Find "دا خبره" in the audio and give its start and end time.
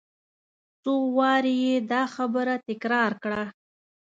1.91-2.55